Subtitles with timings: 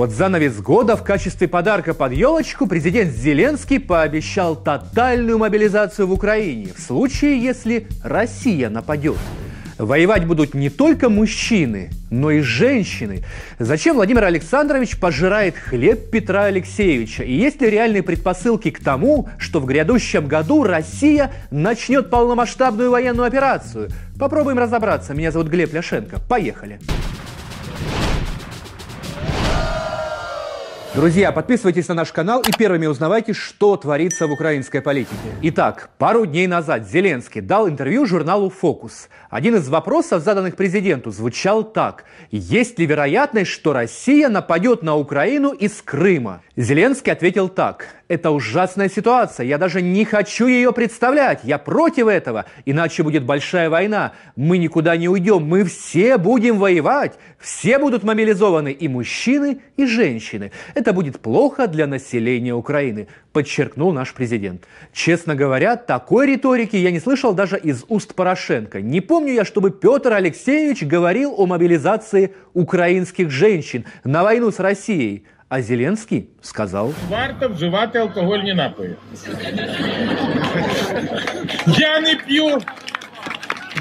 [0.00, 6.70] Под занавес года в качестве подарка под елочку президент Зеленский пообещал тотальную мобилизацию в Украине
[6.74, 9.18] в случае, если Россия нападет.
[9.76, 13.24] Воевать будут не только мужчины, но и женщины.
[13.58, 17.22] Зачем Владимир Александрович пожирает хлеб Петра Алексеевича?
[17.22, 23.26] И есть ли реальные предпосылки к тому, что в грядущем году Россия начнет полномасштабную военную
[23.26, 23.90] операцию?
[24.18, 25.12] Попробуем разобраться.
[25.12, 26.20] Меня зовут Глеб Ляшенко.
[26.26, 26.80] Поехали.
[30.92, 35.14] Друзья, подписывайтесь на наш канал и первыми узнавайте, что творится в украинской политике.
[35.40, 39.08] Итак, пару дней назад Зеленский дал интервью журналу «Фокус».
[39.30, 42.06] Один из вопросов, заданных президенту, звучал так.
[42.32, 46.42] Есть ли вероятность, что Россия нападет на Украину из Крыма?
[46.56, 47.86] Зеленский ответил так.
[48.08, 49.46] Это ужасная ситуация.
[49.46, 51.42] Я даже не хочу ее представлять.
[51.44, 52.44] Я против этого.
[52.64, 54.14] Иначе будет большая война.
[54.34, 55.44] Мы никуда не уйдем.
[55.44, 57.12] Мы все будем воевать.
[57.38, 58.72] Все будут мобилизованы.
[58.72, 60.50] И мужчины, и женщины.
[60.79, 64.63] Это будет плохо для населения Украины, подчеркнул наш президент.
[64.93, 68.81] Честно говоря, такой риторики я не слышал даже из уст Порошенко.
[68.81, 75.25] Не помню я, чтобы Петр Алексеевич говорил о мобилизации украинских женщин на войну с Россией.
[75.47, 76.93] А Зеленский сказал...
[77.09, 78.95] Варто вживати алкогольні напої.
[81.67, 82.61] Я не п'ю,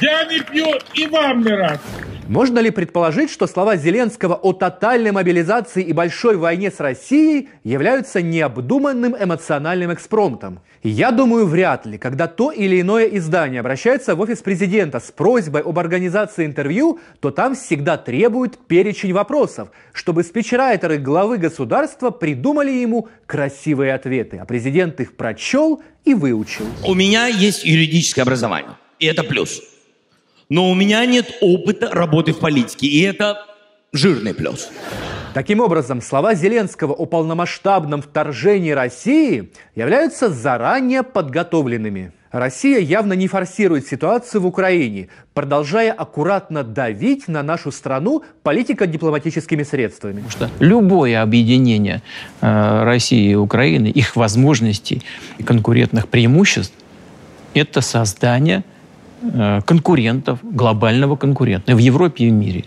[0.00, 1.78] я не п'ю і вам не раз.
[2.27, 8.21] Можно ли предположить, что слова Зеленского о тотальной мобилизации и большой войне с Россией являются
[8.21, 10.59] необдуманным эмоциональным экспромтом?
[10.81, 11.99] Я думаю, вряд ли.
[11.99, 17.29] Когда то или иное издание обращается в офис президента с просьбой об организации интервью, то
[17.29, 24.99] там всегда требуют перечень вопросов, чтобы спичрайтеры главы государства придумали ему красивые ответы, а президент
[24.99, 26.65] их прочел и выучил.
[26.83, 29.74] У меня есть юридическое образование, и это плюс.
[30.49, 33.45] Но у меня нет опыта работы в политике, и это
[33.91, 34.69] жирный плюс.
[35.33, 42.13] Таким образом, слова Зеленского о полномасштабном вторжении России являются заранее подготовленными.
[42.31, 50.21] Россия явно не форсирует ситуацию в Украине, продолжая аккуратно давить на нашу страну политико-дипломатическими средствами.
[50.21, 52.01] Потому что любое объединение
[52.41, 55.01] э, России и Украины, их возможностей
[55.37, 56.73] и конкурентных преимуществ,
[57.53, 58.63] это создание
[59.66, 62.64] конкурентов, глобального конкурента в Европе и в мире.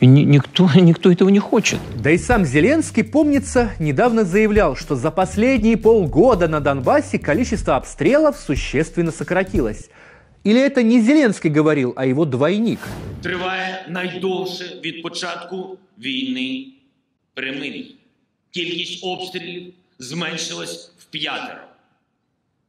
[0.00, 1.78] И ни- никто, никто этого не хочет.
[2.02, 8.36] Да и сам Зеленский, помнится, недавно заявлял, что за последние полгода на Донбассе количество обстрелов
[8.36, 9.90] существенно сократилось.
[10.42, 12.78] Или это не Зеленский говорил, а его двойник?
[13.22, 16.66] Триває найдовше від початку війни
[17.34, 17.94] примирій.
[18.50, 21.60] Кількість обстрілів зменшилась в п'ятеро.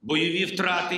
[0.02, 0.96] Бойові втрати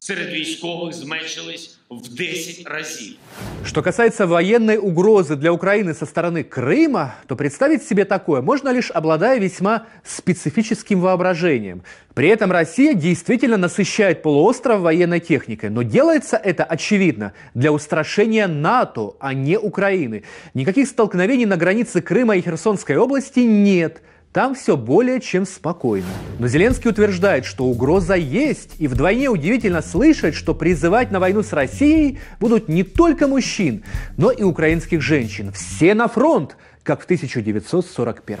[0.00, 3.16] серед військових зменшились в 10 разів.
[3.64, 8.90] Что касается военной угрозы для Украины со стороны Крыма, то представить себе такое можно лишь
[8.90, 11.82] обладая весьма специфическим воображением.
[12.14, 19.14] При этом Россия действительно насыщает полуостров военной техникой, но делается это, очевидно, для устрашения НАТО,
[19.20, 20.22] а не Украины.
[20.54, 24.02] Никаких столкновений на границе Крыма и Херсонской области нет–
[24.37, 26.07] там все более чем спокойно.
[26.39, 31.53] Но Зеленский утверждает, что угроза есть, и вдвойне удивительно слышать, что призывать на войну с
[31.53, 33.83] Россией будут не только мужчин,
[34.17, 35.51] но и украинских женщин.
[35.51, 38.37] Все на фронт, как в 1941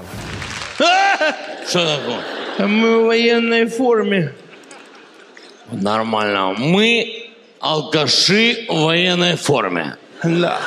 [1.67, 2.67] Що таке?
[2.67, 4.29] Ми в воєнній формі.
[5.71, 6.55] Нормально.
[6.59, 7.05] Мы
[7.59, 9.95] алкаши в военной форме.
[10.23, 10.59] Да.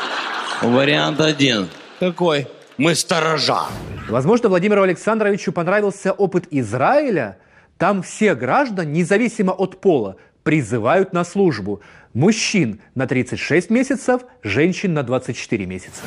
[0.63, 1.69] Вариант один.
[2.01, 2.47] Какой?
[2.82, 3.68] Мы сторожа.
[4.10, 7.38] Возможно, Владимиру Александровичу понравился опыт Израиля.
[7.78, 11.82] Там все граждан, независимо от пола, призывают на службу.
[12.16, 16.02] Мужчин на 36 месяцев, женщин на 24 месяца.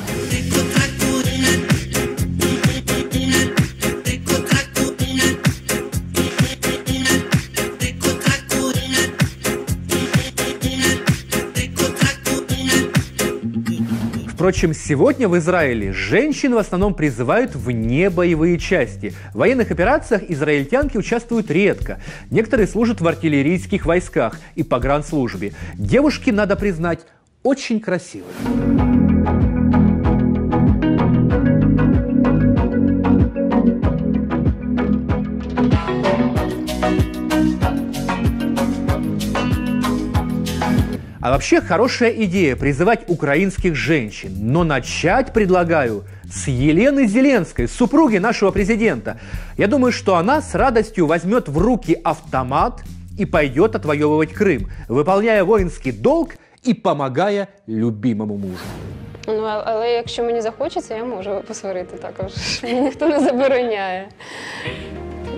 [14.45, 19.11] Впрочем, сегодня в Израиле женщин в основном призывают в небоевые части.
[19.33, 21.99] В военных операциях израильтянки участвуют редко.
[22.29, 25.53] Некоторые служат в артиллерийских войсках и погранслужбе.
[25.73, 26.99] Девушки, надо признать,
[27.41, 28.94] очень красивые.
[41.24, 44.30] А вообще хорошая идея призывать украинских женщин.
[44.40, 49.18] Но начать предлагаю с Елены Зеленской, супруги нашего президента.
[49.58, 52.82] Я думаю, что она с радостью возьмет в руки автомат
[53.18, 56.30] и пойдет отвоевывать Крым, выполняя воинский долг
[56.62, 58.64] и помогая любимому мужу.
[59.26, 62.32] Ну, а- але якщо мені захочеться, я можу посварити також.
[62.62, 64.08] Мені ніхто не забороняє.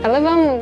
[0.04, 0.60] Але вам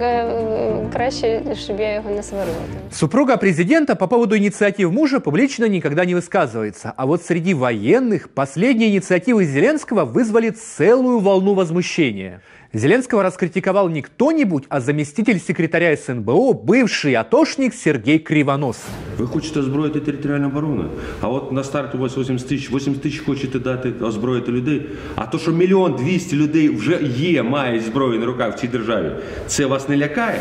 [0.93, 2.55] краще, щоб я його не сварила.
[2.91, 6.93] Супруга президента по поводу инициатив мужа публично никогда не высказывается.
[6.95, 12.41] А вот среди военных последние инициативы Зеленского вызвали целую волну возмущения.
[12.74, 18.76] Зеленского раскритиковал не кто-нибудь, а заместитель секретаря СНБО, бывший атошник Сергей Кривонос.
[19.18, 20.90] Ви хочете озброїти територіальну оборону,
[21.20, 24.86] а от на старт у вас 80 тисяч, 80 тисяч хочете дати озброїти людей.
[25.14, 29.10] А то, що мільйон двісті людей вже є, мають зброю на руках в цій державі,
[29.46, 30.40] це вас не лякає?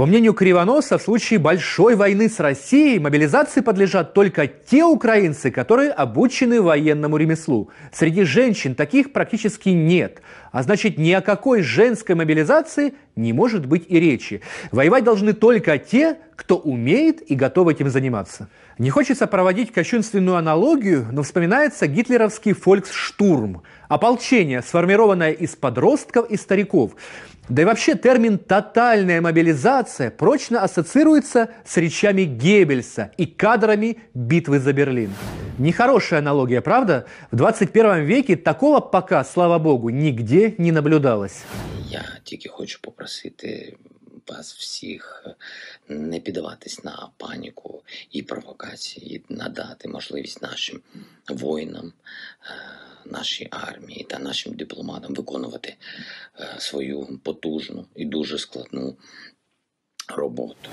[0.00, 5.90] По мнению Кривоноса, в случае большой войны с Россией мобилизации подлежат только те украинцы, которые
[5.90, 7.68] обучены военному ремеслу.
[7.92, 10.22] Среди женщин таких практически нет.
[10.55, 14.39] А значит, ни о какой женской мобилизации не может быть и речи.
[14.71, 18.47] Воевать должны только те, кто умеет и готов этим заниматься.
[18.77, 26.95] Не хочется проводить кощунственную аналогию, но вспоминается гитлеровский фольксштурм– ополчение, сформированное из подростков и стариков.
[27.49, 34.71] Да и вообще термин «тотальная мобилизация» прочно ассоциируется с речами Геббельса и кадрами битвы за
[34.71, 35.11] Берлин.
[35.58, 37.06] Нехорошая аналогия, правда?
[37.30, 41.42] В 21 веке такого пока, слава богу, нигде не наблюдалось.
[41.88, 43.76] Я тільки хочу попросити
[44.28, 45.34] вас всіх е,
[45.94, 50.80] не піддаватись на паніку і провокації, і надати можливість нашим
[51.28, 51.92] воїнам, е,
[53.10, 55.76] нашій армії та нашим дипломатам виконувати
[56.40, 58.96] е, свою потужну і дуже складну
[60.16, 60.70] роботу.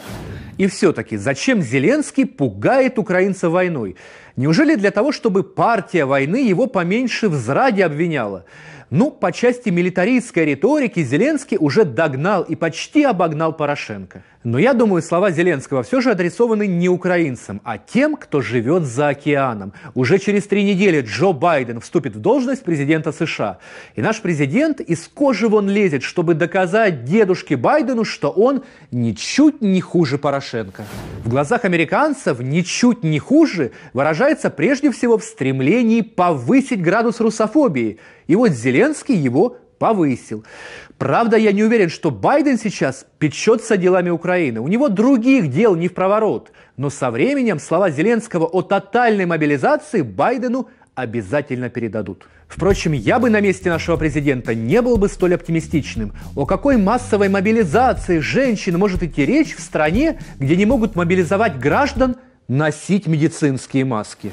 [0.58, 3.96] И все-таки, зачем Зеленский пугает украинцев войной?
[4.37, 8.45] Неужели для того, чтобы партия войны его поменьше в зраде обвиняла?
[8.91, 14.23] Ну, по части милитаристской риторики Зеленский уже догнал и почти обогнал Порошенко.
[14.45, 19.09] Но я думаю, слова Зеленского все же адресованы не украинцам, а тем, кто живет за
[19.09, 19.73] океаном.
[19.95, 23.59] Уже через три недели Джо Байден вступит в должность президента США.
[23.95, 29.81] И наш президент из кожи вон лезет, чтобы доказать дедушке Байдену, что он ничуть не
[29.81, 30.85] хуже Порошенко.
[31.25, 33.71] В глазах американцев ничуть не хуже
[34.23, 37.99] выражается прежде всего в стремлении повысить градус русофобии.
[38.29, 40.45] И вот Зеленский его повысил.
[40.97, 44.61] Правда, я не уверен, что Байден сейчас печется делами Украины.
[44.61, 46.53] У него других дел не в проворот.
[46.77, 52.29] Но со временем слова Зеленского о тотальной мобилизации Байдену обязательно передадут.
[52.47, 56.13] Впрочем, я бы на месте нашего президента не был бы столь оптимистичным.
[56.37, 62.17] О какой массовой мобилизации женщин может идти речь в стране, где не могут мобилизовать граждан
[62.49, 64.33] носить медицинские маски?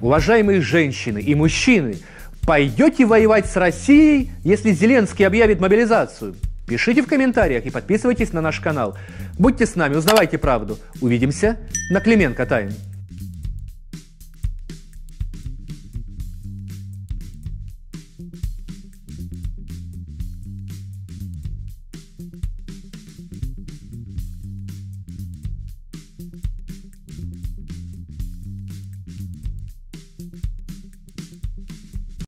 [0.00, 1.96] Уважаемые женщины и мужчины,
[2.46, 6.34] пойдете воевать с Россией, если Зеленский объявит мобилизацию?
[6.66, 8.96] Пишите в комментариях и подписывайтесь на наш канал.
[9.38, 10.78] Будьте с нами, узнавайте правду.
[11.00, 11.56] Увидимся
[11.90, 12.70] на Клименко Тайм.